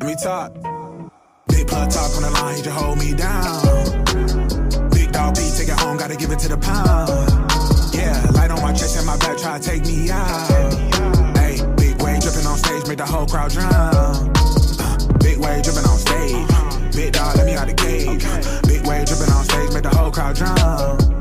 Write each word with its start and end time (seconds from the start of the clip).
Let 0.00 0.06
me 0.06 0.14
talk. 0.14 0.54
Big 1.48 1.66
plug 1.66 1.90
talk 1.90 2.14
on 2.14 2.22
the 2.22 2.30
line, 2.30 2.56
he 2.56 2.62
just 2.62 2.78
hold 2.78 2.98
me 2.98 3.14
down. 3.14 4.90
Big 4.90 5.10
dog 5.10 5.34
beat, 5.34 5.52
take 5.56 5.68
it 5.68 5.80
home, 5.80 5.96
gotta 5.96 6.14
give 6.14 6.30
it 6.30 6.38
to 6.38 6.48
the 6.48 6.56
pound. 6.56 7.10
Yeah, 7.92 8.14
light 8.30 8.52
on 8.52 8.62
my 8.62 8.72
chest 8.72 8.96
and 8.96 9.06
my 9.06 9.16
back, 9.16 9.38
try 9.38 9.58
to 9.58 9.64
take 9.64 9.84
me 9.86 10.08
out. 10.08 10.50
Hey, 11.36 11.58
big 11.76 12.00
wave 12.00 12.20
dripping 12.22 12.46
on 12.46 12.58
stage, 12.58 12.86
make 12.86 12.98
the 12.98 13.06
whole 13.06 13.26
crowd 13.26 13.50
drown. 13.50 13.72
Uh, 13.74 15.18
big 15.18 15.38
wave 15.38 15.64
dripping 15.64 15.84
on 15.84 15.98
stage. 15.98 16.94
Big 16.94 17.12
dog, 17.12 17.36
let 17.36 17.46
me 17.46 17.54
out 17.54 17.66
the 17.66 17.74
cage. 17.74 18.22
Big 18.68 18.86
wave 18.86 19.04
dripping 19.04 19.34
on 19.34 19.44
stage, 19.44 19.72
make 19.74 19.82
the 19.82 19.90
whole 19.90 20.12
crowd 20.12 20.36
drown. 20.36 21.17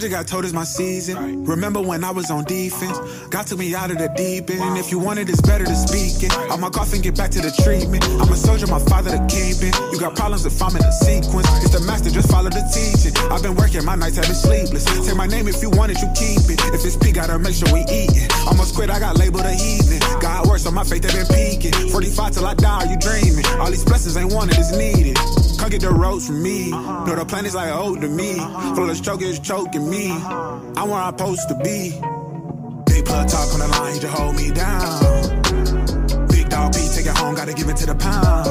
Just 0.00 0.12
got 0.12 0.26
told 0.26 0.44
it's 0.46 0.54
my 0.54 0.64
season. 0.64 1.44
Remember 1.44 1.82
when 1.82 2.04
I 2.04 2.10
was 2.10 2.30
on 2.30 2.44
defense? 2.44 2.96
God 3.28 3.46
took 3.46 3.58
me 3.58 3.74
out 3.74 3.90
of 3.90 3.98
the 3.98 4.08
deep 4.16 4.48
end. 4.48 4.78
If 4.78 4.90
you 4.90 4.98
want 4.98 5.18
it, 5.18 5.28
it's 5.28 5.42
better 5.42 5.66
to 5.66 5.76
speak 5.76 6.24
it. 6.24 6.32
I'ma 6.48 6.70
cough 6.70 6.94
and 6.94 7.02
get 7.02 7.18
back 7.18 7.30
to 7.32 7.40
the 7.42 7.52
treatment. 7.60 8.08
I'm 8.16 8.32
a 8.32 8.36
soldier, 8.36 8.66
my 8.66 8.78
father 8.80 9.10
the 9.10 9.20
kingpin. 9.28 9.76
You 9.92 10.00
got 10.00 10.16
problems 10.16 10.46
if 10.46 10.56
I'm 10.62 10.72
in 10.72 10.80
a 10.80 10.92
sequence. 11.04 11.44
It's 11.60 11.76
the 11.76 11.84
master, 11.84 12.08
just 12.08 12.30
follow 12.32 12.48
the 12.48 12.64
teaching. 12.72 13.12
I've 13.28 13.42
been 13.42 13.56
working, 13.56 13.84
my 13.84 13.94
nights 13.94 14.16
have 14.16 14.24
been 14.24 14.40
sleepless. 14.40 14.88
Say 14.88 15.12
my 15.12 15.26
name 15.26 15.48
if 15.48 15.60
you 15.60 15.68
want 15.68 15.92
it, 15.92 16.00
you 16.00 16.08
keep 16.16 16.48
it. 16.48 16.56
If 16.72 16.80
it's 16.80 16.96
peak, 16.96 17.20
gotta 17.20 17.38
make 17.38 17.52
sure 17.52 17.68
we 17.68 17.84
eat 17.92 18.16
it. 18.16 18.32
Almost 18.48 18.74
quit, 18.74 18.88
I 18.88 19.00
got 19.00 19.20
labeled 19.20 19.44
a 19.44 19.52
heathen. 19.52 20.00
God 20.24 20.48
works 20.48 20.64
on 20.64 20.72
my 20.72 20.84
faith, 20.84 21.04
they 21.04 21.12
been 21.12 21.28
peaking. 21.28 21.76
45 21.92 22.40
till 22.40 22.46
I 22.48 22.54
die, 22.56 22.72
are 22.72 22.88
you 22.88 22.96
dreaming. 22.96 23.44
All 23.60 23.68
these 23.68 23.84
blessings 23.84 24.16
ain't 24.16 24.32
wanted, 24.32 24.56
it's 24.56 24.72
needed. 24.72 25.20
Come 25.60 25.68
get 25.68 25.82
the 25.82 25.90
ropes 25.90 26.26
from 26.26 26.42
me. 26.42 26.72
Uh-huh. 26.72 27.04
Know 27.04 27.16
the 27.16 27.26
plan 27.26 27.44
is 27.44 27.54
like 27.54 27.70
old 27.70 28.00
to 28.00 28.08
me. 28.08 28.38
Uh-huh. 28.38 28.74
Flawless 28.74 28.98
choke 28.98 29.20
is 29.20 29.38
choking 29.38 29.90
me. 29.90 30.10
Uh-huh. 30.10 30.58
I'm 30.74 30.88
where 30.88 30.98
I'm 30.98 31.12
supposed 31.18 31.48
to 31.50 31.54
be. 31.56 31.90
Big 32.86 33.04
plug 33.04 33.28
talk 33.28 33.52
on 33.52 33.60
the 33.60 33.68
line, 33.68 33.92
he 33.92 34.00
just 34.00 34.16
hold 34.16 34.36
me 34.36 34.50
down. 34.52 36.28
Big 36.28 36.48
dog 36.48 36.72
beat, 36.72 36.90
take 36.96 37.04
it 37.04 37.14
home, 37.14 37.34
gotta 37.34 37.52
give 37.52 37.68
it 37.68 37.76
to 37.76 37.84
the 37.84 37.94
pound. 37.94 38.48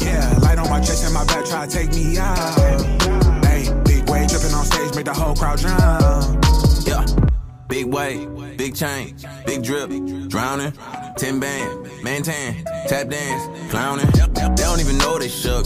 Yeah, 0.00 0.38
light 0.42 0.58
on 0.58 0.70
my 0.70 0.78
chest 0.78 1.04
and 1.04 1.12
my 1.12 1.24
back, 1.24 1.46
try 1.46 1.66
to 1.66 1.72
take 1.72 1.90
me 1.90 2.16
out. 2.16 2.60
Hey, 3.44 3.66
big 3.82 4.08
wave 4.08 4.28
dripping 4.28 4.54
on 4.54 4.64
stage, 4.66 4.94
make 4.94 5.06
the 5.06 5.12
whole 5.12 5.34
crowd 5.34 5.58
drown. 5.58 6.49
Big 7.70 7.86
weight, 7.86 8.26
big 8.56 8.74
chain, 8.74 9.14
big 9.46 9.62
drip, 9.62 9.90
drowning, 10.26 10.72
10 11.16 11.38
band, 11.38 11.88
maintain, 12.02 12.64
tap 12.88 13.08
dance, 13.08 13.70
clowning. 13.70 14.10
They 14.10 14.64
don't 14.64 14.80
even 14.80 14.98
know 14.98 15.20
they 15.20 15.28
shook. 15.28 15.64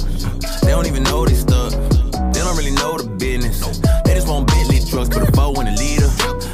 They 0.60 0.69
don't 0.69 0.86
even 0.86 1.02
know 1.02 1.25
they 1.25 1.32
stuck. 1.32 1.72
They 1.72 2.41
don't 2.41 2.58
really 2.58 2.72
know 2.72 2.98
the 2.98 3.08
business. 3.19 3.80
They 4.05 4.12
just 4.12 4.28
want 4.28 4.48
Bentley 4.48 4.80
trucks, 4.84 5.08
put 5.08 5.27
a 5.27 5.32
bow 5.32 5.55
in 5.60 5.64
the 5.64 5.72
leader. 5.72 6.08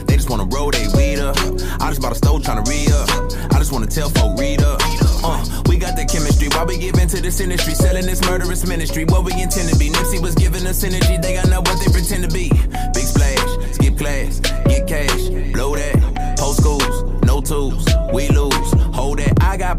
They 0.07 0.15
just 0.15 0.31
wanna 0.31 0.45
roll 0.45 0.71
they 0.71 0.87
weed 0.95 1.19
up. 1.19 1.37
I 1.83 1.91
just 1.91 2.01
bought 2.01 2.13
a 2.13 2.15
stove 2.15 2.43
tryna 2.43 2.65
re 2.69 2.87
up. 2.95 3.11
I 3.53 3.59
just 3.59 3.73
wanna 3.73 3.89
tell 3.89 4.09
folk 4.09 4.39
read 4.39 4.63
up. 4.63 4.81
Uh, 5.23 5.45
we 5.69 5.77
got 5.79 5.97
the 5.97 6.07
chemistry. 6.07 6.49
Why 6.49 6.63
we 6.63 6.79
give 6.79 6.95
into 6.95 7.21
this 7.21 7.41
industry? 7.41 7.75
Selling 7.75 8.07
this 8.07 8.23
murderous 8.25 8.67
ministry. 8.67 9.05
What 9.05 9.25
we 9.25 9.33
intend 9.33 9.69
to 9.69 9.77
be. 9.79 9.91
Nipsey 9.91 10.23
was 10.23 10.35
giving 10.37 10.65
us 10.67 10.85
energy. 10.85 11.19
They 11.19 11.35
got 11.35 11.49
not 11.51 11.67
what 11.67 11.79
they 11.85 11.91
pretend 11.91 12.23
to 12.23 12.31
be. 12.31 12.51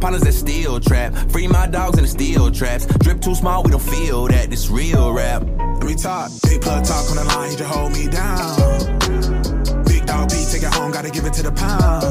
Partners 0.02 0.24
that 0.24 0.34
steal 0.34 0.80
trap. 0.80 1.14
Free 1.32 1.48
my 1.48 1.68
dogs 1.68 1.98
in 1.98 2.04
the 2.04 2.10
steel 2.10 2.52
traps. 2.52 2.86
Drip 2.86 3.22
too 3.22 3.36
small, 3.36 3.64
we 3.64 3.72
don't 3.72 3.80
feel 3.80 4.28
that. 4.28 4.50
This 4.50 4.70
real 4.70 5.14
rap. 5.14 5.44
Let 5.44 5.84
me 5.84 5.96
talk. 5.96 6.32
Big 6.44 6.62
plug 6.62 6.84
talk 6.84 7.10
on 7.12 7.16
the 7.18 7.24
line, 7.24 7.52
he 7.52 7.56
just 7.56 7.72
hold 7.72 7.94
me 7.94 8.08
down. 8.08 9.86
Big 9.86 10.06
dog 10.06 10.30
beat, 10.30 10.48
take 10.52 10.64
it 10.64 10.74
home, 10.74 10.92
gotta 10.92 11.12
give 11.12 11.26
it 11.26 11.34
to 11.34 11.44
the 11.44 11.52
pound. 11.52 12.04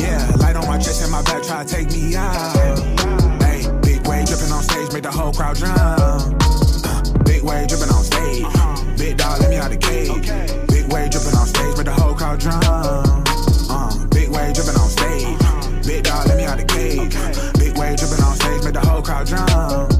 Yeah, 0.00 0.18
light 0.40 0.56
on 0.56 0.66
my 0.66 0.78
chest 0.78 1.02
and 1.02 1.12
my 1.12 1.22
back, 1.22 1.42
try 1.42 1.62
to 1.62 1.74
take 1.74 1.92
me 1.92 2.16
out. 2.16 2.56
Hey, 3.44 3.68
big 3.82 4.06
wave 4.08 4.26
dripping 4.26 4.50
on 4.50 4.62
stage, 4.62 4.92
make 4.92 5.04
the 5.04 5.12
whole 5.12 5.32
crowd 5.32 5.56
drown. 5.56 5.76
Uh, 5.78 7.02
big 7.24 7.42
wave 7.44 7.68
dripping 7.68 7.92
on 7.92 8.02
stage. 8.02 8.98
Big 8.98 9.16
dog, 9.18 9.40
let 9.40 9.50
me 9.50 9.56
out 9.56 9.70
the 9.70 9.76
cage. 9.76 10.08
Big 10.68 10.90
wave 10.90 11.10
dripping 11.10 11.36
on 11.36 11.46
stage, 11.46 11.76
make 11.76 11.86
the 11.86 11.92
whole 11.92 12.14
crowd 12.14 12.40
drown. 12.40 12.62
Uh, 12.64 14.06
big 14.08 14.28
wave 14.30 14.54
dripping 14.54 14.76
on 14.80 14.88
stage. 14.88 15.01
Big 15.86 16.04
dog, 16.04 16.26
let 16.28 16.36
me 16.36 16.44
out 16.44 16.58
the 16.58 16.64
cage. 16.64 17.14
Big 17.58 17.76
wave 17.76 17.96
dripping 17.98 18.24
on 18.24 18.34
stage, 18.36 18.64
make 18.64 18.74
the 18.74 18.80
whole 18.80 19.02
crowd 19.02 19.26
drown. 19.26 19.91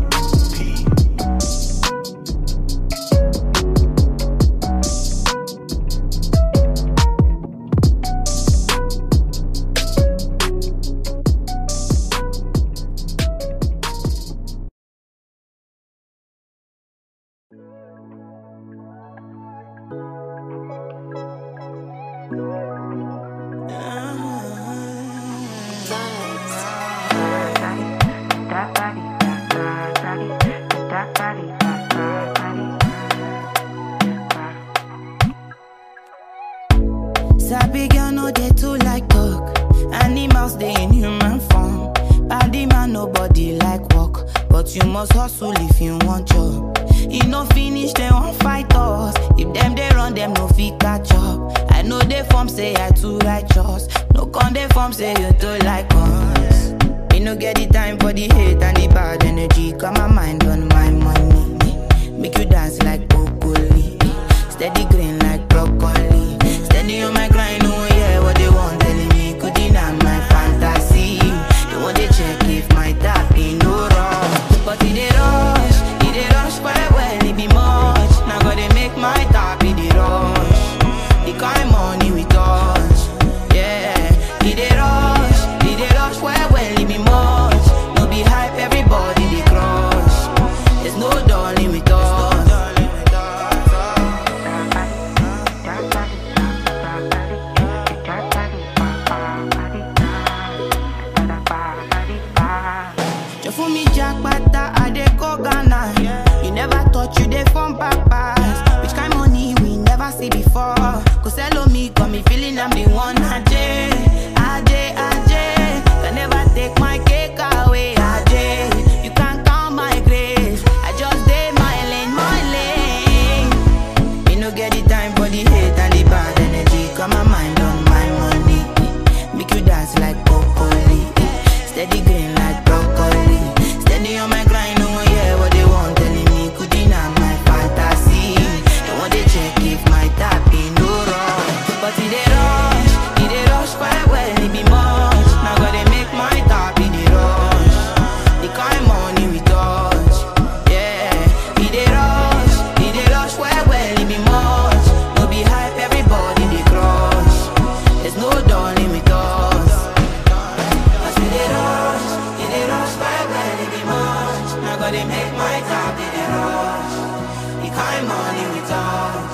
off. 166.33 167.65
You 167.65 167.71
climb 167.71 168.11
on 168.11 168.35
it 168.43 168.49
with 168.55 168.73
off. 168.73 169.33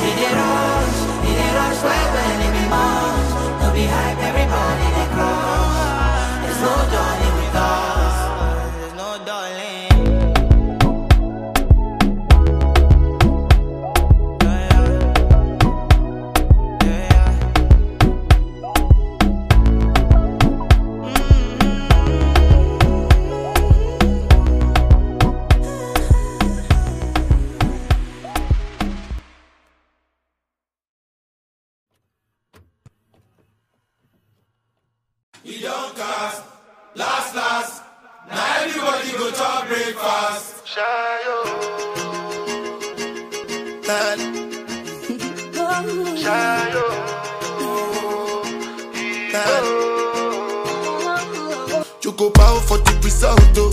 Hit 0.00 0.30
it 0.30 0.38
off. 0.38 0.75
Go 52.16 52.30
bow 52.30 52.58
for 52.60 52.78
the 52.78 52.92
result, 53.04 53.40
oh. 53.56 53.70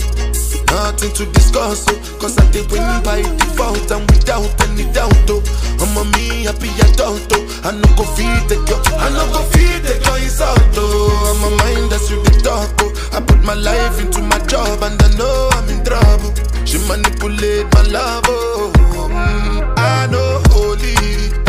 Nothing 0.68 1.12
to 1.14 1.24
discuss, 1.32 1.84
oh. 1.88 2.18
Cause 2.20 2.36
I 2.38 2.50
did 2.50 2.70
win 2.70 2.82
by 3.02 3.22
default 3.22 3.90
and 3.90 4.04
without 4.10 4.48
any 4.68 4.84
doubt, 4.92 5.12
oh. 5.30 5.42
I'm 5.80 5.96
a 5.96 6.04
me 6.16 6.44
happy 6.44 6.68
adult, 6.84 7.24
oh. 7.32 7.60
I 7.64 7.72
no 7.72 7.88
go 7.96 8.04
feed 8.14 8.44
the 8.48 8.56
girl, 8.68 8.82
I 9.00 9.08
no 9.10 9.24
go 9.32 9.42
feed 9.52 9.82
the 9.82 9.96
girl 10.04 10.16
insult, 10.16 10.60
oh. 10.76 11.32
I'm 11.32 11.52
a 11.52 11.56
mind 11.56 11.90
that's 11.90 12.10
you 12.10 12.22
the 12.22 12.32
talk, 12.44 12.70
oh. 12.80 12.92
I 13.16 13.20
put 13.20 13.42
my 13.42 13.54
life 13.54 14.00
into 14.00 14.20
my 14.22 14.38
job 14.46 14.82
and 14.82 15.00
I 15.00 15.08
know 15.16 15.48
I'm 15.52 15.68
in 15.70 15.84
trouble. 15.84 16.32
She 16.66 16.78
manipulate 16.88 17.66
my 17.74 17.82
love, 17.88 18.24
oh. 18.28 18.72
Mm, 19.08 19.74
I 19.78 20.06
know 20.10 20.42
holy 20.52 20.94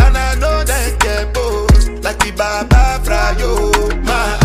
and 0.05 0.17
I 0.17 0.35
know 0.35 0.63
that 0.63 0.99
get. 0.99 1.35
Like 2.05 2.19
the 2.19 2.31
Baba 2.37 3.01
Frayo, 3.03 3.73
my 4.05 4.37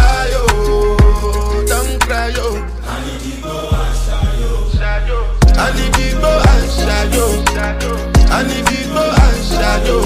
shadow. 7.71 7.95
I 8.31 8.43
need 8.43 8.67
to 8.67 8.79
go 8.91 9.03
and 9.07 9.39
shadow. 9.47 10.01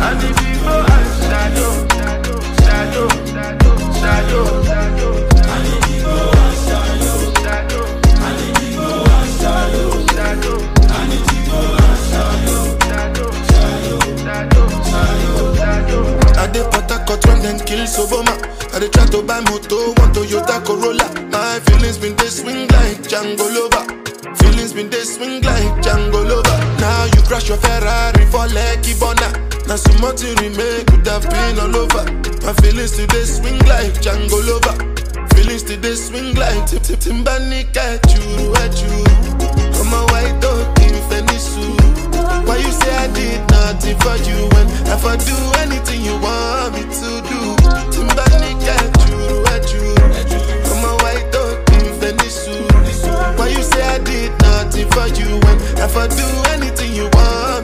I 0.00 0.14
need 0.20 0.36
to 0.36 0.50
go 0.64 0.74
and 0.84 1.08
shadow. 1.24 1.72
Shadow, 2.62 3.08
shadow, 3.32 3.74
shadow. 3.98 5.08
I 5.38 5.56
need 5.64 5.82
to 5.88 5.94
go 6.04 6.14
and 6.28 6.56
shadow. 6.66 7.82
I 8.08 8.36
need 8.36 8.54
to 8.54 8.66
go 8.76 8.88
and 9.16 9.28
shadow. 9.40 10.56
I 10.88 11.08
need 11.08 11.24
to 11.28 11.38
go 11.48 11.58
and 11.84 12.00
shadow. 12.10 12.60
Shadow, 13.48 13.98
shadow, 14.22 14.66
shadow. 15.56 16.04
I 16.38 16.46
dey 16.52 16.64
port 16.70 16.90
harcourt 16.90 17.24
run 17.26 17.38
then 17.42 17.58
kill 17.66 17.84
soboma 17.86 18.34
try 18.92 19.06
to 19.06 19.22
buy 19.22 19.40
moto 19.40 19.92
one 19.98 20.12
toyota 20.14 20.62
corolla 20.64 21.06
my 21.32 21.58
feelings 21.66 21.98
been 21.98 22.14
dey 22.16 22.28
swing 22.28 22.68
like 22.68 22.98
django 23.02 23.46
lover 23.54 23.84
feelings 24.38 24.72
been 24.72 24.88
dey 24.88 25.02
swing 25.02 25.42
like 25.42 25.47
crash 27.38 27.48
your 27.48 27.58
ferrari 27.58 28.24
for 28.26 28.46
lekki 28.48 28.94
burna 28.98 29.28
na 29.68 29.76
so 29.76 29.92
much 30.02 30.22
you 30.22 30.34
remain 30.42 30.84
could 30.86 31.06
have 31.06 31.22
been 31.30 31.58
all 31.60 31.76
over 31.76 32.04
my 32.44 32.52
feelings 32.60 32.96
dey 32.96 33.24
swing 33.24 33.58
like 33.70 33.94
django 34.02 34.38
lover 34.48 34.74
feelings 35.34 35.62
dey 35.62 35.94
swing 35.94 36.34
like 36.34 36.66
tip 36.66 36.82
tip 36.82 36.98
timbani 36.98 37.64
kẹjuru 37.74 38.46
ẹjuru 38.62 39.04
ọmọ 39.80 40.00
white 40.10 40.40
dog 40.42 40.66
ní 40.78 41.38
sùúrù. 41.38 41.88
Why 42.46 42.56
you 42.64 42.72
say 42.80 42.94
I 43.04 43.06
did 43.16 43.40
nothing 43.50 43.98
for 44.02 44.16
you 44.28 44.38
when 44.52 44.66
if 44.94 45.04
I 45.04 45.16
do 45.28 45.36
anything 45.62 46.00
you 46.08 46.16
want 46.24 46.74
me 46.74 46.82
to 46.98 47.10
do? 47.28 47.40
Timbani 47.92 48.50
at 48.74 49.70
you. 49.74 49.94
I'm 50.70 50.84
a 50.84 50.92
white 51.02 51.26
dog 51.32 51.56
in 51.76 51.86
Venice. 52.00 52.48
Why 53.38 53.48
you 53.48 53.62
say 53.62 53.82
I 53.82 53.98
did 53.98 54.32
nothing 54.42 54.88
for 54.94 55.06
you 55.18 55.28
when 55.44 55.58
if 55.84 55.96
I 55.96 56.06
do 56.08 56.26
anything 56.52 56.67
you 56.98 57.08
want 57.10 57.57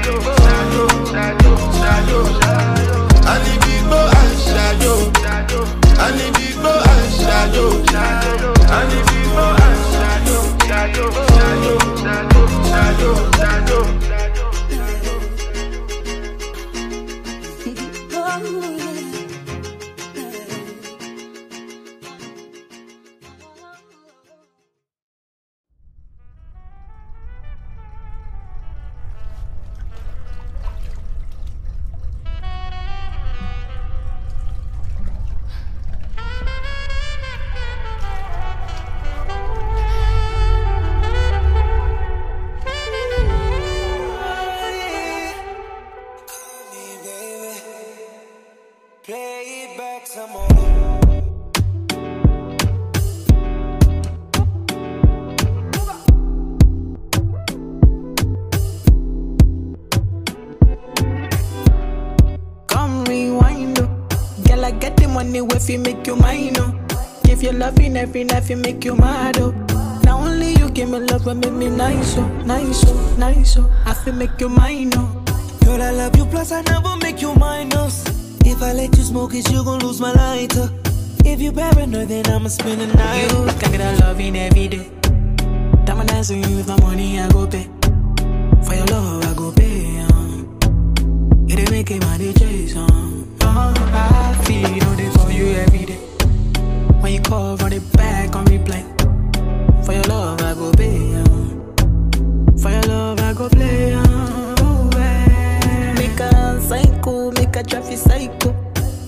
shadow. 0.00 0.30
I 3.22 3.36
need 6.18 6.32
to 6.32 6.42
go 6.42 6.88
and 6.90 7.12
shadow. 7.20 7.68
I 8.68 8.88
need 8.88 9.06
to 9.06 9.22
go 9.32 9.60
the 65.40 65.46
money 65.46 65.56
if 65.56 65.68
you 65.70 65.78
make 65.78 66.06
you 66.06 66.16
mine, 66.16 66.52
oh. 66.58 66.74
Give 67.24 67.42
you 67.42 67.52
loving 67.52 67.96
every 67.96 68.24
night, 68.24 68.50
you 68.50 68.56
make 68.56 68.84
you 68.84 68.94
mad, 68.96 69.38
oh. 69.38 69.52
Now 70.04 70.18
only 70.18 70.52
you 70.54 70.70
give 70.70 70.88
me 70.90 70.98
love 70.98 71.26
and 71.26 71.40
make 71.40 71.52
me 71.52 71.68
nice, 71.68 72.16
oh, 72.18 72.26
nice, 72.44 72.84
oh, 72.86 73.16
nice, 73.18 73.56
oh. 73.56 73.70
I 73.86 73.94
feel 73.94 74.14
make 74.14 74.38
you 74.40 74.48
mine, 74.48 74.90
oh. 74.94 75.24
Girl, 75.64 75.82
I 75.82 75.90
love 75.90 76.16
you, 76.16 76.26
plus 76.26 76.52
I 76.52 76.62
never 76.62 76.96
make 76.96 77.22
you 77.22 77.34
minus. 77.34 78.04
If 78.44 78.62
I 78.62 78.72
let 78.72 78.96
you 78.96 79.02
smoke 79.02 79.34
it, 79.34 79.50
you 79.50 79.64
gon' 79.64 79.80
lose 79.80 80.00
my 80.00 80.12
lighter. 80.12 80.70
If 81.24 81.40
you 81.40 81.52
paranoid, 81.52 82.08
then 82.08 82.26
I'ma 82.26 82.48
spend 82.48 82.80
the 82.80 82.86
night. 82.88 83.30
You 83.30 83.46
can 83.60 83.72
get 83.72 83.80
a 83.80 84.04
loving 84.04 84.36
every 84.36 84.68
day. 84.68 84.90
Time 85.86 86.00
I 86.00 86.04
dance 86.06 86.30
with 86.30 86.48
you 86.48 86.56
with 86.56 86.68
my 86.68 86.80
money, 86.80 87.20
I 87.20 87.28
go 87.28 87.46
pay. 87.46 87.68
For 88.64 88.74
your 88.74 88.86
love, 88.86 89.24
I 89.24 89.34
go 89.34 89.52
pay. 89.52 90.00
Um. 90.00 90.58
It 91.48 91.58
ain't 91.60 91.70
making 91.70 92.00
DJs, 92.00 92.76
um. 92.76 93.36
Oh, 93.42 93.74
I 93.92 94.44
feel 94.44 94.68
you 94.70 94.80
know 94.80 95.19
you 95.40 95.56
every 95.56 95.84
day. 95.86 95.98
When 97.00 97.12
you 97.12 97.20
call, 97.20 97.56
run 97.56 97.72
it 97.72 97.92
back 97.92 98.36
on 98.36 98.44
replay. 98.46 98.84
For 99.84 99.92
your 99.92 100.04
love, 100.04 100.40
I 100.42 100.54
go 100.54 100.70
pay. 100.72 101.24
For 102.62 102.70
your 102.70 102.82
love, 102.82 103.20
I 103.20 103.32
go 103.32 103.48
play. 103.48 103.94
Um. 103.94 104.90
Make 105.94 106.20
a 106.20 106.60
psycho, 106.60 107.30
make 107.32 107.56
a 107.56 107.62
traffic 107.62 107.98
psycho. 107.98 108.52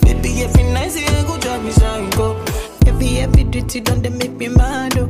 Baby, 0.03 0.43
every 0.45 0.63
nice, 0.73 0.99
you 0.99 1.07
go 1.27 1.39
drop 1.39 1.63
me 1.63 1.71
psycho. 1.71 2.43
Every 2.87 3.19
every 3.19 3.45
duty 3.45 3.81
don't 3.81 4.03
they 4.03 4.11
make 4.11 4.33
me 4.33 4.49
mad 4.49 4.97
oh. 4.99 5.07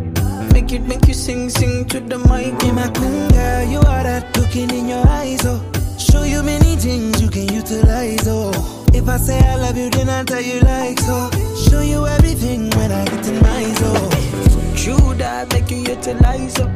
Make 0.52 0.72
it 0.72 0.82
make 0.82 1.06
you 1.08 1.14
sing, 1.14 1.48
sing 1.48 1.84
to 1.86 2.00
the 2.00 2.18
mic. 2.18 2.58
Be 2.60 2.70
my 2.72 2.88
cool 2.90 3.28
girl, 3.30 3.64
you 3.70 3.78
are 3.78 4.02
that 4.02 4.36
looking 4.36 4.70
in 4.70 4.88
your 4.88 5.06
eyes 5.06 5.40
oh. 5.46 5.60
Show 5.98 6.24
you 6.24 6.42
many 6.42 6.76
things 6.76 7.22
you 7.22 7.30
can 7.30 7.48
utilize 7.52 8.26
oh. 8.28 8.81
If 8.94 9.08
I 9.08 9.16
say 9.16 9.38
I 9.38 9.56
love 9.56 9.76
you, 9.76 9.90
then 9.90 10.08
I 10.08 10.22
tell 10.24 10.40
you 10.40 10.60
like 10.60 11.00
so. 11.00 11.30
Show 11.56 11.80
you 11.80 12.06
everything 12.06 12.70
when 12.76 12.92
I 12.92 13.04
get 13.06 13.26
in 13.28 13.40
my 13.40 13.64
zone. 13.74 14.76
True 14.76 15.14
that 15.14 15.52
make 15.52 15.70
you 15.70 15.78
utilize 15.78 16.58
up. 16.60 16.70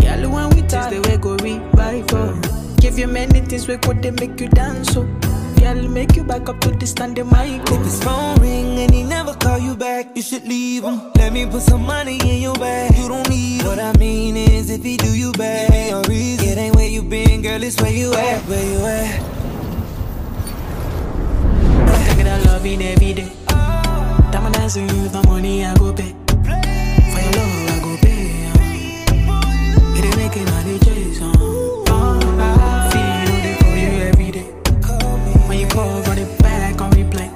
Girl, 0.00 0.30
when 0.30 0.50
we 0.50 0.62
talk, 0.62 0.90
the 0.90 1.00
way 1.00 1.16
go 1.16 1.34
revive 1.36 2.12
up. 2.14 2.78
Give 2.80 2.98
you 2.98 3.08
many 3.08 3.40
things, 3.40 3.66
we 3.66 3.76
could 3.78 4.02
they 4.02 4.12
make 4.12 4.40
you 4.40 4.48
dance 4.48 4.96
up. 4.96 5.06
Girl, 5.58 5.88
make 5.88 6.14
you 6.14 6.22
back 6.22 6.48
up 6.48 6.60
to 6.60 6.70
the 6.70 6.86
standing 6.86 7.28
mic. 7.30 7.62
If 7.68 7.82
his 7.82 8.02
phone 8.02 8.36
ring 8.40 8.78
and 8.78 8.94
he 8.94 9.02
never 9.02 9.34
call 9.34 9.58
you 9.58 9.74
back, 9.74 10.14
you 10.14 10.22
should 10.22 10.46
leave 10.46 10.84
him. 10.84 11.10
Let 11.16 11.32
me 11.32 11.46
put 11.46 11.62
some 11.62 11.82
money 11.82 12.18
in 12.20 12.42
your 12.42 12.54
bag. 12.54 12.96
You 12.96 13.08
don't 13.08 13.28
need 13.28 13.62
him. 13.62 13.66
What 13.66 13.80
I 13.80 13.92
mean 13.98 14.36
is, 14.36 14.70
if 14.70 14.84
he 14.84 14.96
do 14.96 15.08
you 15.16 15.32
bad, 15.32 15.70
it 15.70 15.74
ain't 15.74 15.90
no 15.92 16.02
reason. 16.02 16.48
It 16.48 16.58
ain't 16.58 16.76
where 16.76 16.88
you 16.88 17.02
been, 17.02 17.42
girl, 17.42 17.62
it's 17.62 17.80
where 17.82 17.92
you 17.92 18.14
at, 18.14 18.40
where 18.42 18.64
you 18.64 18.86
at. 18.86 19.35
I 22.66 22.68
you 22.68 22.80
every 22.80 23.12
day. 23.12 23.30
Time 23.46 24.46
I 24.46 24.50
dance 24.50 24.74
with 24.76 24.92
you 24.92 25.08
my 25.12 25.24
money, 25.26 25.64
I 25.64 25.72
go 25.76 25.92
pay. 25.92 26.10
For 26.34 27.20
your 27.22 27.32
love, 27.38 27.70
I 27.70 27.78
go 27.80 27.96
pay. 28.02 28.50
It 29.96 30.04
ain't 30.04 30.16
making 30.16 30.48
all 30.48 30.62
the 30.64 30.84
chase. 30.84 31.20
Uh, 31.22 31.30
feel 32.90 33.30
it 33.46 33.58
for 33.62 33.76
you 33.76 33.92
every 34.10 34.30
day. 34.32 34.50
When 35.46 35.60
you 35.60 35.68
call, 35.68 36.02
run 36.02 36.18
it 36.18 36.38
back 36.40 36.80
on 36.80 36.90
replay. 36.90 37.35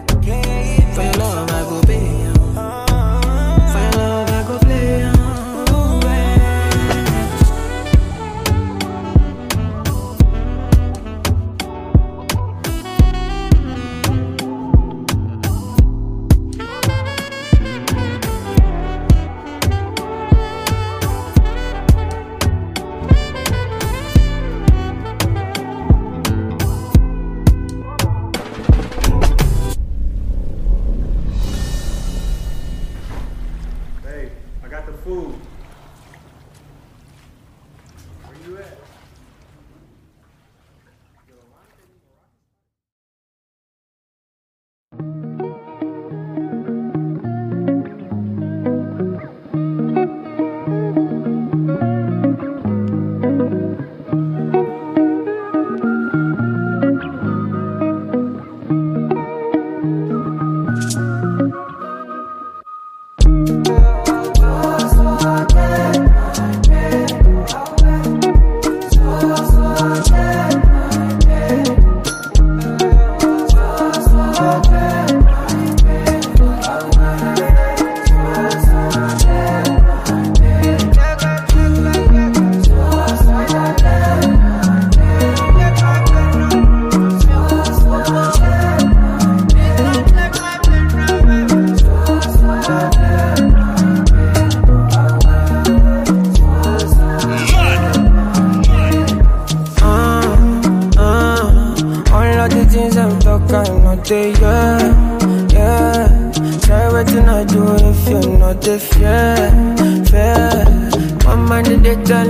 My 111.91 111.97
mind 111.97 112.30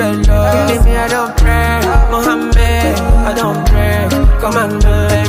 dreadlocks. 0.00 0.68
Believe 0.68 0.84
me, 0.84 0.96
I 0.96 1.08
don't 1.08 1.36
pray. 1.36 1.80
Mohammed, 2.10 2.96
I 3.28 3.32
don't 3.34 3.60
pray. 3.68 4.08
Commandment, 4.40 4.84
I 4.84 5.08
can't 5.10 5.19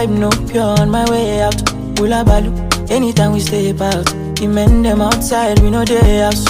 vibe 0.00 0.18
no 0.18 0.30
pure 0.50 0.62
on 0.62 0.90
my 0.90 1.08
way 1.10 1.42
out. 1.42 1.60
Hula 1.98 2.24
balu, 2.24 2.52
anytime 2.90 3.32
we 3.32 3.40
step 3.40 3.80
out. 3.80 4.06
The 4.36 4.46
men 4.46 4.82
them 4.82 5.00
outside, 5.00 5.58
we 5.60 5.70
know 5.70 5.84
they 5.84 6.20
house. 6.20 6.44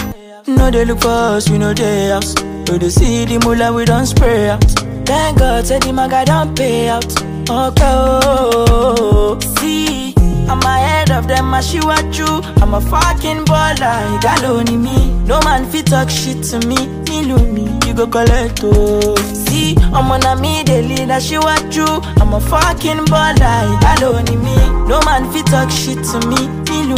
No 0.47 0.71
they 0.71 0.85
look 0.85 1.01
for 1.01 1.09
us, 1.09 1.51
we 1.51 1.59
know 1.59 1.75
they 1.75 2.09
house. 2.09 2.35
To 2.35 2.79
the 2.79 2.91
see 2.91 3.25
the 3.25 3.39
mullah 3.45 3.73
we 3.73 3.85
don't 3.85 4.07
spray 4.07 4.49
out. 4.51 4.63
Thank 5.05 5.39
God, 5.39 5.67
say 5.67 5.79
the 5.79 5.93
maga 5.93 6.25
don't 6.25 6.57
pay 6.57 6.89
out. 6.89 7.05
Okay, 7.51 7.83
oh, 7.85 9.39
see, 9.59 10.15
I'm 10.49 10.61
ahead 10.61 11.11
of 11.11 11.27
them, 11.27 11.53
I 11.53 11.61
she 11.61 11.81
what 11.81 12.17
you. 12.17 12.43
I'm 12.63 12.75
a 12.75 12.81
fucking 12.81 13.45
baller, 13.47 14.13
you 14.13 14.21
got 14.21 14.71
me. 14.71 15.13
No 15.27 15.41
man 15.43 15.69
fit 15.71 15.87
talk 15.87 16.11
shit 16.11 16.45
to 16.51 16.59
me, 16.67 16.87
me 17.09 17.27
me, 17.27 17.80
you 17.91 17.97
go 17.97 18.07
collect 18.07 18.61
oh. 18.63 19.17
See, 19.35 19.75
I'm 19.93 20.11
on 20.13 20.25
a 20.25 20.41
me, 20.41 20.63
the 20.63 20.83
leader, 20.83 21.21
she 21.21 21.39
what 21.39 21.75
you. 21.75 21.87
I'm 22.21 22.33
a 22.33 22.41
fucking 22.41 23.05
baller, 23.11 23.81
got 23.81 24.03
only 24.03 24.37
me. 24.37 24.55
No 24.87 25.01
man 25.03 25.31
fit 25.33 25.47
talk 25.47 25.71
shit 25.71 25.99
to 25.99 26.19
me, 26.29 26.47
me 26.71 26.87
me, 26.87 26.97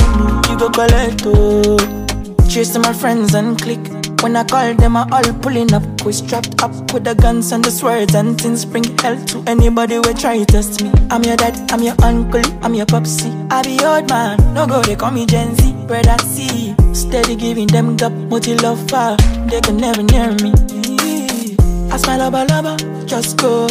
you 0.51 0.59
go 0.59 0.69
collect 0.71 1.23
oh. 1.25 1.79
Cheers 2.49 2.77
my 2.79 2.93
friends 2.93 3.35
and 3.35 3.61
click. 3.61 3.81
When 4.23 4.37
I 4.37 4.45
call 4.45 4.75
them, 4.75 4.97
I 4.97 5.09
all 5.11 5.33
pulling 5.41 5.73
up. 5.73 5.83
We 6.05 6.13
strapped 6.13 6.63
up 6.63 6.71
with 6.93 7.05
the 7.05 7.15
guns 7.15 7.51
and 7.51 7.65
the 7.65 7.71
swords 7.71 8.15
and 8.15 8.39
things. 8.41 8.65
Bring 8.65 8.85
hell 8.99 9.17
to 9.17 9.43
anybody 9.47 9.95
who 9.97 10.15
try 10.15 10.45
test 10.45 10.83
me. 10.83 10.93
I'm 11.11 11.25
your 11.25 11.37
dad, 11.37 11.57
I'm 11.73 11.83
your 11.83 11.97
uncle, 12.05 12.43
I'm 12.63 12.75
your 12.75 12.87
popsy. 12.87 13.31
I 13.51 13.63
be 13.63 13.83
old 13.83 14.11
man, 14.11 14.37
no 14.55 14.67
go, 14.67 14.83
they 14.83 14.97
call 14.97 15.11
me 15.11 15.25
Gen 15.25 15.57
Z. 15.57 15.73
Brother 15.87 16.19
C, 16.19 16.75
steady 16.93 17.35
giving 17.35 17.67
them 17.67 17.97
gap, 17.97 18.13
multi 18.13 18.55
love 18.59 18.79
fire. 18.91 19.17
They 19.49 19.61
can 19.61 19.79
never 19.79 20.03
near 20.03 20.33
me. 20.35 20.53
I 21.93 21.99
smile 21.99 22.19
lover, 22.31 22.47
lover, 22.49 23.05
just 23.05 23.37
go. 23.37 23.67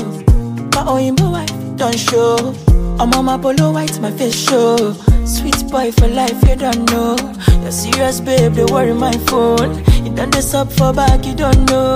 My 0.75 0.84
Oyinbo 0.86 1.32
wife, 1.32 1.51
don't 1.78 1.98
show. 1.98 2.54
I'm 3.00 3.12
on 3.13 3.25
my 3.25 3.36
polo 3.38 3.72
white, 3.72 4.00
my 4.00 4.12
face 4.12 4.36
show. 4.48 4.94
Sweet 5.25 5.68
boy 5.72 5.92
for 5.92 6.08
life, 6.08 6.40
you 6.48 6.56
don't 6.56 6.86
know. 6.92 7.16
You're 7.63 7.72
serious, 7.72 8.20
babe, 8.20 8.54
they 8.54 8.66
worry 8.66 8.94
my 8.94 9.12
phone. 9.25 9.84
You 10.06 10.13
done 10.13 10.30
this 10.30 10.54
up 10.54 10.72
for 10.72 10.94
back, 10.94 11.25
you 11.25 11.34
don't 11.34 11.66
know. 11.66 11.96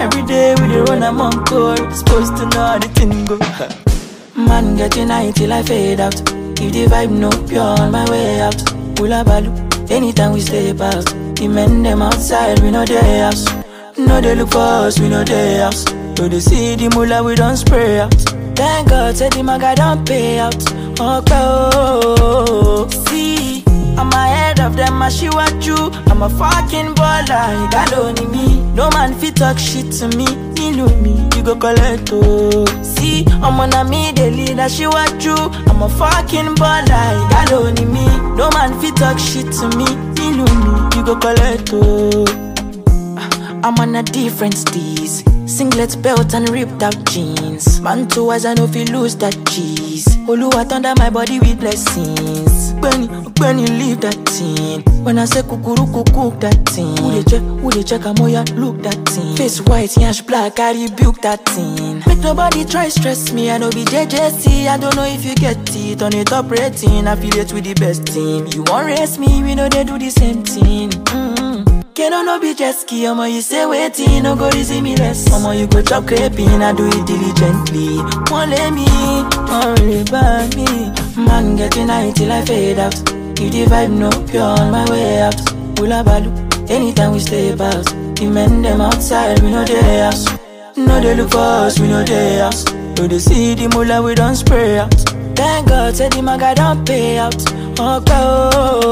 Every 0.00 0.22
day 0.22 0.54
we 0.54 0.68
dey 0.68 0.80
run, 0.80 1.02
I'm 1.02 1.20
on 1.20 1.44
call. 1.44 1.76
Supposed 1.92 2.36
to 2.38 2.46
know 2.54 2.78
the 2.78 2.88
thing 2.96 3.26
go. 3.26 3.36
Man, 4.42 4.76
getting 4.76 5.08
high 5.08 5.30
till 5.32 5.52
I 5.52 5.62
fade 5.62 6.00
out. 6.00 6.14
If 6.62 6.72
the 6.72 6.86
vibe 6.86 7.10
no 7.10 7.28
pure, 7.46 7.60
on 7.60 7.90
my 7.92 8.08
way 8.08 8.40
out. 8.40 8.56
Pull 8.96 9.12
a 9.12 9.22
balu, 9.22 9.50
anytime 9.90 10.32
we 10.32 10.40
stay 10.40 10.72
past 10.74 11.08
The 11.36 11.48
men 11.48 11.82
them 11.82 12.00
outside, 12.00 12.60
we 12.60 12.70
know 12.70 12.84
their 12.86 13.24
house. 13.24 13.59
No, 13.98 14.20
they 14.20 14.34
look 14.34 14.50
for 14.50 14.58
us, 14.58 14.98
we 14.98 15.08
know 15.08 15.24
they 15.24 15.58
house. 15.58 15.84
So 16.16 16.28
they 16.28 16.40
see 16.40 16.76
the 16.76 16.88
mullah, 16.94 17.22
we 17.22 17.34
don't 17.34 17.56
spray 17.56 18.00
out. 18.00 18.12
Thank 18.54 18.88
God, 18.88 19.16
say 19.16 19.28
the 19.30 19.42
maga 19.42 19.74
don't 19.74 20.06
pay 20.06 20.38
out. 20.38 20.54
Okay, 21.00 21.34
oh, 21.34 22.88
see, 23.08 23.64
I'm 23.96 24.10
ahead 24.12 24.60
of 24.60 24.76
them, 24.76 25.00
I 25.02 25.08
she 25.08 25.28
what 25.30 25.64
you. 25.66 25.76
I'm 26.10 26.22
a 26.22 26.28
fucking 26.28 26.94
baller, 26.94 27.62
you 27.64 27.70
got 27.70 27.92
only 27.94 28.26
me. 28.26 28.60
No 28.74 28.90
man 28.90 29.18
fit 29.18 29.36
talk 29.36 29.58
shit 29.58 29.90
to 29.92 30.08
me, 30.16 30.26
me 30.54 30.72
love 30.74 31.00
me, 31.00 31.12
you 31.36 31.42
go 31.42 31.56
collect 31.56 32.10
oh. 32.12 32.66
See, 32.82 33.24
I'm 33.42 33.58
on 33.60 33.72
a 33.72 33.84
me, 33.88 34.12
the 34.12 34.30
leader, 34.30 34.68
she 34.68 34.86
what 34.86 35.24
you. 35.24 35.34
I'm 35.34 35.82
a 35.82 35.88
fucking 35.88 36.54
baller, 36.56 37.22
you 37.22 37.30
got 37.30 37.52
only 37.52 37.84
me. 37.86 38.04
No 38.36 38.50
man 38.50 38.78
fit 38.80 38.96
talk 38.96 39.18
shit 39.18 39.50
to 39.52 39.68
me, 39.76 39.86
me 40.16 40.36
love 40.36 40.56
me, 40.92 40.98
you 40.98 41.04
go 41.04 41.16
collect 41.16 41.70
oh. 41.72 42.49
I'm 43.62 43.76
on 43.78 43.94
a 43.94 44.02
different 44.02 44.54
steez. 44.54 45.22
Singlet 45.48 46.00
belt 46.02 46.34
and 46.34 46.48
ripped 46.48 46.82
out 46.82 47.04
jeans. 47.10 47.80
Man, 47.80 48.08
two 48.08 48.30
eyes, 48.30 48.44
I 48.44 48.54
know 48.54 48.64
if 48.64 48.74
you 48.74 48.84
lose 48.86 49.16
that 49.16 49.34
cheese. 49.50 50.06
Oluwa 50.26 50.70
under 50.72 50.94
my 50.96 51.10
body 51.10 51.40
with 51.40 51.60
blessings. 51.60 52.72
When 53.40 53.58
you 53.58 53.66
leave 53.66 54.00
that 54.00 54.14
thing. 54.28 54.82
When 55.04 55.18
I 55.18 55.24
say 55.24 55.42
kukuru 55.42 55.86
cook 55.92 56.40
that 56.40 56.68
thing. 56.68 56.96
Who 56.98 57.10
they 57.10 57.24
check, 57.24 57.42
who 57.42 57.70
they 57.70 57.82
check, 57.82 58.06
I'm 58.06 58.16
ya 58.28 58.44
look 58.54 58.82
that 58.82 59.08
thing. 59.08 59.36
Face 59.36 59.60
white, 59.62 59.96
yash 59.96 60.20
black, 60.22 60.60
I 60.60 60.72
rebuke 60.72 61.20
that 61.22 61.44
thing. 61.46 62.02
Make 62.06 62.18
nobody 62.18 62.64
try 62.64 62.88
stress 62.88 63.32
me, 63.32 63.50
I 63.50 63.58
know 63.58 63.70
be 63.70 63.84
JJC. 63.84 64.68
I 64.68 64.76
don't 64.76 64.94
know 64.96 65.04
if 65.04 65.24
you 65.24 65.34
get 65.34 65.58
it 65.74 66.02
on 66.02 66.14
a 66.14 66.24
top 66.24 66.50
rating. 66.50 67.06
Affiliate 67.06 67.52
with 67.52 67.64
the 67.64 67.74
best 67.74 68.06
team. 68.06 68.46
You 68.48 68.62
want 68.64 68.86
race 68.86 69.18
me, 69.18 69.42
we 69.42 69.54
know 69.54 69.68
they 69.68 69.84
do 69.84 69.98
the 69.98 70.10
same 70.10 70.42
thing. 70.42 70.90
Mm-hmm. 70.90 71.19
Can 72.00 72.24
no 72.24 72.40
be 72.40 72.54
jet 72.54 72.72
ski, 72.72 73.06
I'ma 73.06 73.24
you 73.24 73.42
say 73.42 73.66
waiting, 73.66 74.22
no 74.22 74.34
go 74.34 74.48
easy 74.56 74.80
me 74.80 74.96
less. 74.96 75.30
I'ma 75.30 75.50
you 75.50 75.66
go 75.66 75.82
chop 75.82 76.04
crepin, 76.04 76.62
I 76.62 76.72
do 76.72 76.86
it 76.86 77.06
diligently. 77.06 77.98
Won't 78.32 78.52
let 78.52 78.72
me, 78.72 78.86
worry 79.52 80.00
about 80.00 80.56
me. 80.56 80.88
Man 81.22 81.56
getting 81.56 81.88
high 81.88 82.10
till 82.12 82.32
I 82.32 82.42
fade 82.42 82.78
out. 82.78 82.94
If 83.38 83.52
the 83.52 83.66
vibe 83.68 83.90
no 83.90 84.08
pure 84.30 84.40
on 84.40 84.70
my 84.70 84.88
way 84.88 85.20
out. 85.20 85.36
Pull 85.76 85.92
balu, 86.02 86.32
anytime 86.70 87.12
we 87.12 87.18
step 87.18 87.60
out. 87.60 87.84
The 88.16 88.30
men 88.32 88.62
them 88.62 88.80
outside, 88.80 89.42
we 89.42 89.50
know 89.50 89.66
their 89.66 90.04
house. 90.04 90.24
No 90.78 91.02
they 91.02 91.14
look 91.14 91.32
for 91.32 91.66
us, 91.66 91.78
we 91.78 91.88
know 91.88 92.02
their 92.02 92.44
house. 92.44 92.64
No 92.96 93.08
they 93.08 93.18
see 93.18 93.52
the 93.52 93.68
mullah, 93.68 94.02
we 94.02 94.14
don't 94.14 94.36
spray 94.36 94.78
out. 94.78 94.94
Thank 95.36 95.68
God, 95.68 95.94
say 95.94 96.08
the 96.08 96.22
maga 96.22 96.54
don't 96.54 96.82
pay 96.86 97.18
out. 97.18 97.36
Oh. 97.78 98.89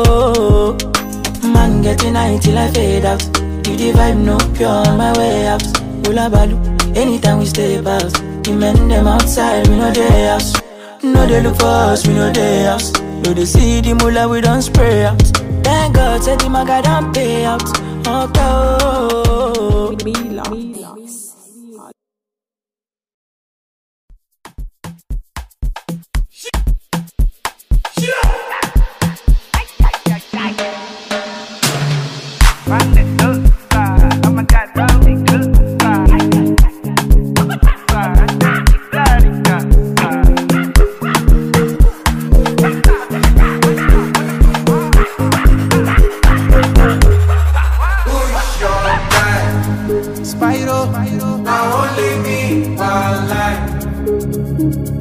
Getting 2.09 2.41
till 2.41 2.57
I 2.57 2.71
fade 2.71 3.05
out. 3.05 3.23
If 3.23 3.77
the 3.77 3.93
vibe 3.93 4.25
no 4.25 4.39
pure 4.57 4.67
on 4.67 4.97
my 4.97 5.13
way 5.19 5.47
out. 5.47 5.63
Ula 6.09 6.31
balu, 6.31 6.57
anytime 6.97 7.39
we 7.39 7.45
stay 7.45 7.77
out. 7.77 8.13
The 8.45 8.57
men 8.59 8.89
them 8.89 9.07
outside, 9.07 9.69
we 9.69 9.77
know 9.77 9.91
their 9.91 10.31
house. 10.31 10.55
No 11.03 11.27
they 11.27 11.43
look 11.43 11.57
for 11.57 11.67
us, 11.67 12.07
we 12.07 12.15
know 12.15 12.33
their 12.33 12.71
house. 12.71 12.93
No 12.95 13.35
they 13.35 13.45
see 13.45 13.83
the 13.83 13.95
mullah, 13.95 14.27
we 14.27 14.41
don't 14.41 14.63
spray 14.63 15.05
out. 15.05 15.21
Thank 15.63 15.97
God, 15.97 16.23
say 16.23 16.37
the 16.37 16.49
maga 16.49 16.81
don't 16.81 17.13
pay 17.13 17.45
out. 17.45 17.63
Okay, 18.07 18.41
oh. 18.41 19.95
Spyro, 19.99 20.88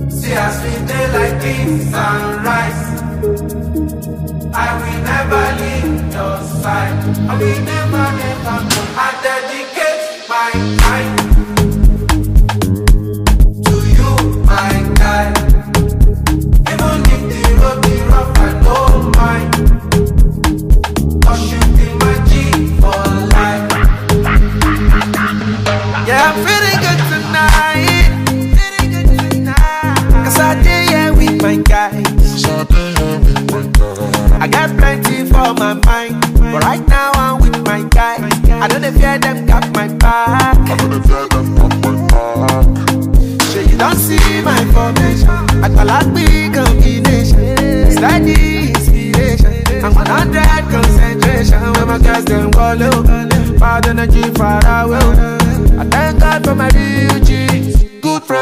See 0.10 0.34
as 0.34 0.56
we 0.64 0.72
day 0.88 1.06
like 1.16 1.42
this 1.42 1.92
sunrise. 1.92 2.82
I 4.54 4.68
will 4.80 5.02
never 5.12 5.44
leave 5.62 6.14
your 6.14 6.38
side. 6.62 6.98
I 7.30 7.38
will 7.38 7.62
never, 7.72 8.06
never 8.22 8.58
go. 8.70 8.82
I 9.06 9.10
dedicate 9.24 10.30
my 10.30 10.52
time 10.80 11.27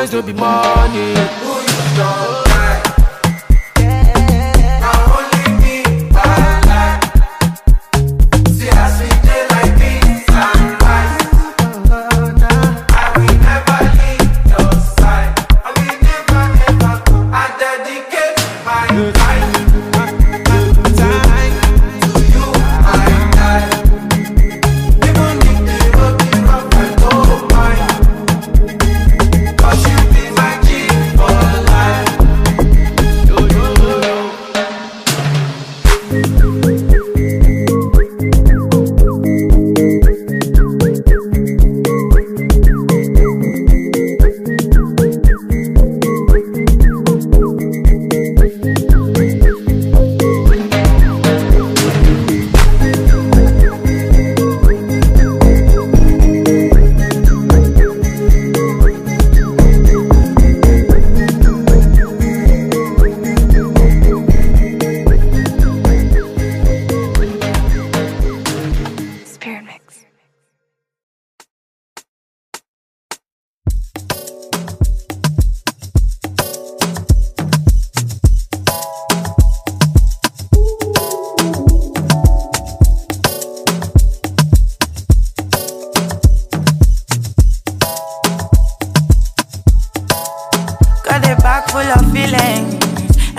Friends 0.05 0.13
don't 0.13 0.27
be 0.27 0.39
money. 0.39 1.44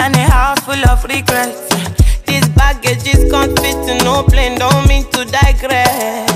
And 0.07 0.15
a 0.15 0.31
house 0.31 0.61
full 0.61 0.89
of 0.89 1.03
regrets. 1.05 1.69
This 2.27 2.47
baggage 2.51 3.07
is 3.13 3.29
can't 3.29 3.59
fit 3.59 3.77
to 3.87 4.05
no 4.05 4.23
plane, 4.23 4.57
don't 4.57 4.87
mean 4.87 5.05
to 5.11 5.25
digress. 5.25 6.31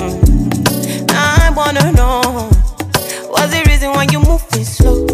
Mm. 0.00 1.06
I 1.14 1.52
wanna 1.54 1.92
know 1.92 2.20
what's 3.30 3.52
the 3.54 3.62
reason 3.68 3.90
why 3.90 4.06
you 4.10 4.18
moving 4.18 4.64
slow? 4.64 5.06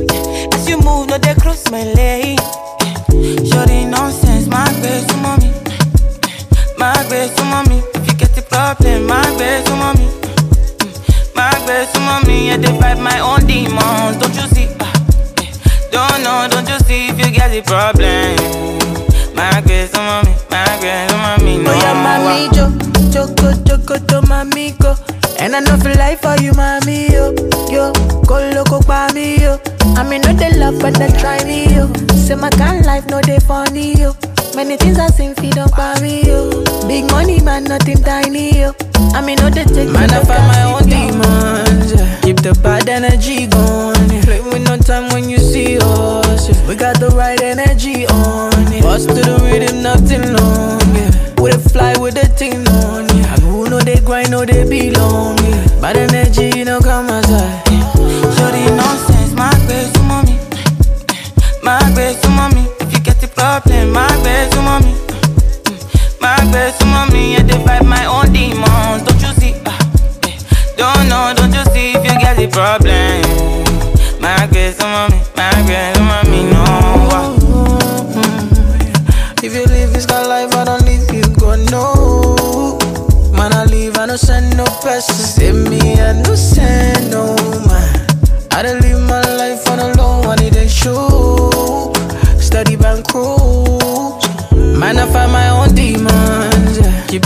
As 0.54 0.66
you 0.66 0.78
move, 0.78 1.08
no 1.08 1.18
they 1.18 1.34
cross 1.34 1.70
my 1.70 1.84
lane. 1.98 2.38
Shorty 3.50 3.84
nonsense, 3.84 4.46
my 4.46 4.64
best 4.80 5.10
to 5.10 5.16
mommy, 5.18 5.52
my 6.78 6.96
best 7.10 7.36
to 7.36 7.44
mommy. 7.44 7.82
If 7.96 8.06
you 8.08 8.14
get 8.16 8.34
the 8.34 8.42
problem, 8.48 9.06
my 9.06 9.22
best 9.36 9.66
to 9.66 9.76
mommy. 9.76 10.08
My 11.34 11.52
best 11.66 11.94
to 11.94 12.00
mommy, 12.00 12.52
I 12.52 12.56
divide 12.56 13.00
my 13.00 13.18
own 13.20 13.46
demons. 13.46 14.16
Don't 14.16 14.34
you 14.34 14.48
see? 14.54 14.93
Don't 15.94 16.22
know, 16.24 16.48
don't 16.50 16.68
you 16.68 16.78
see 16.80 17.08
if 17.08 17.18
you 17.18 17.30
get 17.30 17.50
the 17.54 17.62
problem? 17.62 18.34
My 19.34 19.60
best 19.62 19.94
to 19.94 20.00
mommy, 20.00 20.34
my 20.50 20.64
best 20.82 21.10
to 21.10 21.16
mommy. 21.16 21.58
No, 21.58 21.70
Oh 21.70 21.74
yeah, 21.74 21.94
mami, 22.04 22.50
jo, 22.52 22.66
choco, 23.12 23.52
choco, 23.64 23.94
to 24.10 24.20
mami, 24.26 24.76
go. 24.78 24.94
And 25.38 25.54
I 25.54 25.60
know 25.60 25.76
for 25.78 25.94
life 25.94 26.20
for 26.20 26.36
you, 26.42 26.52
mami, 26.52 27.10
yo, 27.10 27.32
yo. 27.70 27.92
Go 28.26 28.36
loco, 28.54 28.80
pa 28.82 29.08
me, 29.14 29.36
yo. 29.40 29.60
I 29.96 30.02
mean, 30.08 30.22
no 30.22 30.32
they 30.32 30.52
love, 30.58 30.80
but 30.80 30.94
they 30.94 31.08
try 31.18 31.42
me, 31.44 31.66
yo. 31.74 31.92
Say 32.26 32.34
my 32.34 32.50
kind 32.50 32.84
life, 32.86 33.06
no 33.06 33.20
they 33.20 33.38
funny, 33.38 33.94
yo. 33.94 34.14
Many 34.56 34.76
things 34.76 34.98
I 34.98 35.08
seen, 35.08 35.34
feed 35.36 35.58
up 35.58 35.78
on 35.78 36.00
me, 36.02 36.22
yo. 36.26 36.64
Big 36.88 37.10
money, 37.10 37.40
man, 37.40 37.64
nothing 37.64 38.02
tiny, 38.02 38.58
yo. 38.58 38.74
I 39.14 39.20
mean, 39.20 39.36
no 39.38 39.50
they 39.50 39.64
take 39.64 39.90
Man, 39.90 40.10
me, 40.10 40.16
I 40.16 40.24
find 40.24 40.46
my 40.48 40.62
own 40.74 40.88
demons. 40.88 41.92
Keep 42.22 42.38
the 42.42 42.58
bad 42.62 42.88
energy 42.88 43.46
going. 43.46 44.22
Play 44.22 44.40
with 44.40 44.64
no 44.64 44.78
time 44.78 45.12
when 45.12 45.28
you 45.28 45.36
see 45.38 45.42
us. 45.42 45.42
yeah. 45.42 45.43
We 46.74 46.80
got 46.80 46.98
the 46.98 47.10
right 47.10 47.40
energy 47.40 48.04
on. 48.08 48.50
Yeah. 48.72 48.82
Bust 48.82 49.06
to 49.10 49.14
the 49.14 49.38
rhythm, 49.46 49.80
nothing 49.84 50.34
long. 50.34 50.82
Yeah. 50.90 51.14
We 51.40 51.52
dey 51.52 51.58
fly 51.70 51.94
with 52.02 52.14
the 52.18 52.26
thing 52.26 52.66
on. 52.82 53.06
Yeah. 53.14 53.30
And 53.34 53.42
who 53.46 53.70
know 53.70 53.78
they 53.78 54.00
grind, 54.00 54.32
know 54.32 54.44
they 54.44 54.66
belong. 54.66 55.38
Yeah. 55.38 55.80
Bad 55.80 55.96
energy, 55.96 56.23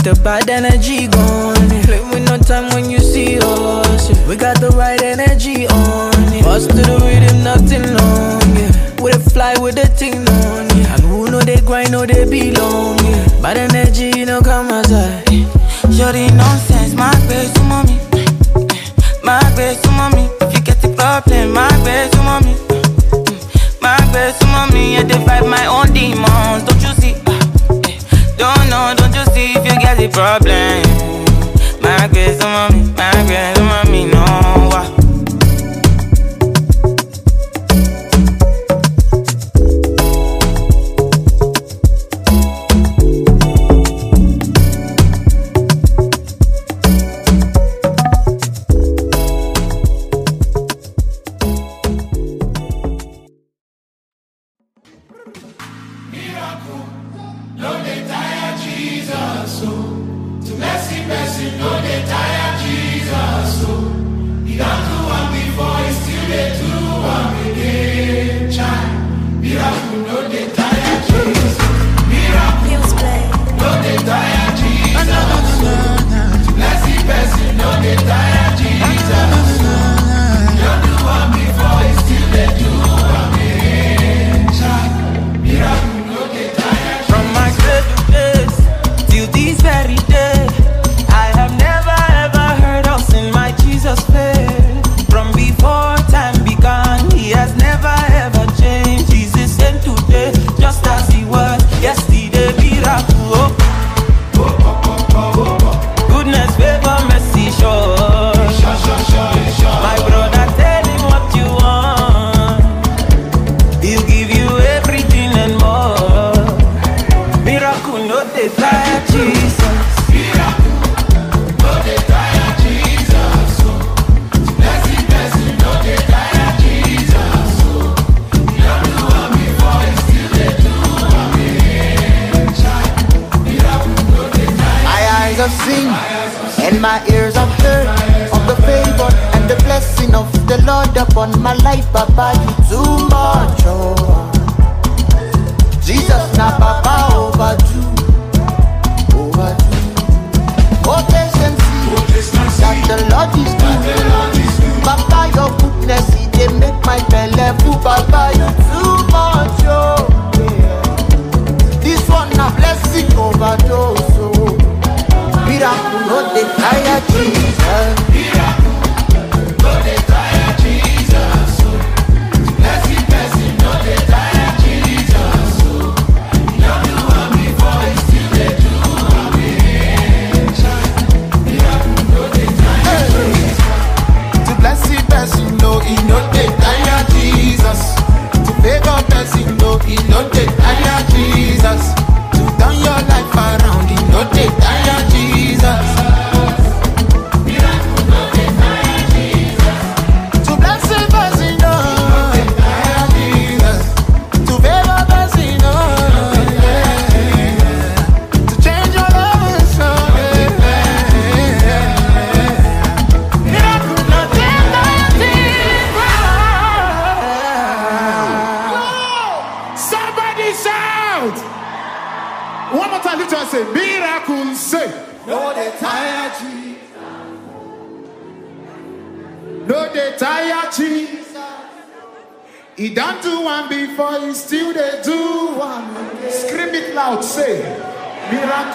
the 0.03 0.19
bad 0.23 0.49
energy 0.49 1.07
yeah. 1.07 1.83
Play 1.85 2.01
with 2.11 2.25
no 2.29 2.37
time 2.37 2.69
when 2.73 2.89
you 2.89 2.99
see 2.99 3.39
us. 3.41 4.09
We 4.27 4.35
got 4.35 4.59
the 4.59 4.69
right 4.71 5.01
energy 5.01 5.67
on. 5.67 6.11
Bust 6.43 6.69
to 6.69 6.75
the 6.75 6.97
rhythm, 7.03 7.43
nothing 7.43 7.83
long. 7.97 8.41
Yeah. 8.55 9.01
We 9.03 9.11
dey 9.11 9.19
fly 9.33 9.55
with 9.59 9.75
the 9.75 9.87
thing 9.87 10.15
on. 10.27 10.69
Yeah. 10.77 10.93
And 10.95 11.01
who 11.03 11.29
know 11.31 11.41
they 11.41 11.59
grind, 11.61 11.91
know 11.91 12.05
they 12.05 12.25
belong. 12.25 12.97
Yeah. 12.99 13.41
Bad 13.41 13.57
energy, 13.57 14.25
know, 14.25 14.41
come 14.41 14.69
aside. 14.71 15.27
Shorty 15.91 16.29
nonsense, 16.31 16.93
my 16.93 17.11
best 17.27 17.58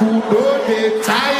miracle 0.00 0.22
no 0.30 1.33